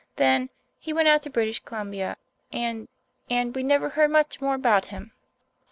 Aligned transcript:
Then 0.15 0.49
he 0.79 0.93
went 0.93 1.09
out 1.09 1.21
to 1.21 1.29
British 1.29 1.59
Columbia 1.63 2.17
and 2.51 2.87
and 3.29 3.55
we 3.55 3.61
never 3.61 3.89
heard 3.89 4.09
much 4.09 4.41
more 4.41 4.55
about 4.55 4.85
him." 4.85 5.11